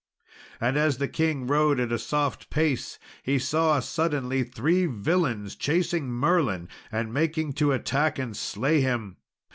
And 0.59 0.77
as 0.77 0.97
the 0.97 1.07
king 1.07 1.45
rode 1.45 1.79
at 1.79 1.91
a 1.91 1.99
soft 1.99 2.49
pace 2.49 2.97
he 3.21 3.37
saw 3.37 3.79
suddenly 3.79 4.43
three 4.43 4.87
villains 4.87 5.55
chasing 5.55 6.09
Merlin 6.11 6.69
and 6.91 7.13
making 7.13 7.53
to 7.61 7.71
attack 7.71 8.17
and 8.17 8.35
slay 8.35 8.81
him. 8.81 9.17